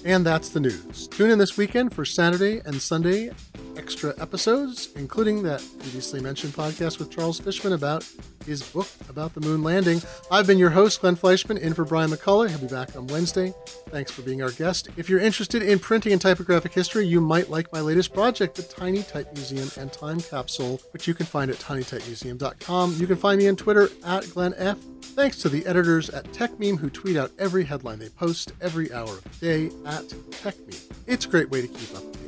And 0.09 0.25
that's 0.25 0.49
the 0.49 0.61
news. 0.61 1.07
Tune 1.09 1.31
in 1.31 1.38
this 1.38 1.59
weekend 1.59 1.92
for 1.92 2.07
Saturday 2.07 2.62
and 2.64 2.81
Sunday 2.81 3.31
extra 3.79 4.12
episodes, 4.21 4.91
including 4.97 5.43
that 5.45 5.64
previously 5.79 6.21
mentioned 6.21 6.53
podcast 6.53 6.99
with 6.99 7.11
Charles 7.11 7.38
Fishman 7.38 7.73
about 7.73 8.07
his 8.45 8.62
book 8.62 8.88
about 9.09 9.35
the 9.35 9.41
moon 9.41 9.62
landing. 9.62 10.01
I've 10.31 10.47
been 10.47 10.59
your 10.59 10.71
host, 10.71 11.01
Glenn 11.01 11.17
Fleishman, 11.17 11.59
in 11.59 11.75
for 11.75 11.85
Brian 11.85 12.11
McCullough. 12.11 12.49
He'll 12.49 12.59
be 12.59 12.67
back 12.67 12.97
on 12.97 13.07
Wednesday. 13.07 13.55
Thanks 13.91 14.11
for 14.11 14.23
being 14.23 14.43
our 14.43 14.51
guest. 14.51 14.88
If 14.97 15.09
you're 15.09 15.21
interested 15.21 15.62
in 15.62 15.79
printing 15.79 16.12
and 16.12 16.21
typographic 16.21 16.73
history, 16.73 17.07
you 17.07 17.21
might 17.21 17.51
like 17.51 17.73
my 17.73 17.81
latest 17.81 18.12
project, 18.12 18.57
the 18.57 18.62
Tiny 18.62 19.03
Type 19.03 19.33
Museum 19.35 19.71
and 19.79 19.93
Time 19.93 20.21
Capsule, 20.21 20.81
which 20.93 21.07
you 21.07 21.14
can 21.14 21.27
find 21.27 21.51
at 21.51 21.59
tinytypemuseum.com. 21.59 22.97
You 22.99 23.07
can 23.07 23.17
find 23.17 23.38
me 23.38 23.49
on 23.49 23.57
Twitter 23.57 23.88
at 24.05 24.29
Glenn 24.31 24.55
F. 24.57 24.79
Thanks 25.03 25.38
to 25.38 25.49
the 25.49 25.67
editors 25.67 26.11
at 26.11 26.25
TechMeme 26.33 26.79
who 26.79 26.91
tweet 26.91 27.17
out 27.17 27.33
every 27.38 27.64
headline 27.64 27.99
they 27.99 28.09
post 28.09 28.53
every 28.61 28.93
hour 28.93 29.11
of 29.11 29.41
the 29.41 29.47
day 29.47 29.67
at 29.87 30.05
TechMeme. 30.05 30.93
It's 31.07 31.27
a 31.27 31.29
great 31.29 31.51
way 31.51 31.62
to 31.62 31.69
keep 31.69 31.97
up. 31.97 32.28